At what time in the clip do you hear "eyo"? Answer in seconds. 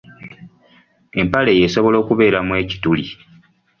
1.55-1.63